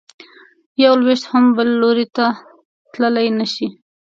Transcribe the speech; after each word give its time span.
یو 0.83 0.93
لویشت 1.01 1.25
هم 1.31 1.43
بل 1.55 1.69
لوري 1.81 2.05
ته 2.15 2.25
تلی 2.93 3.27
نه 3.37 3.45
شې. 3.53 3.67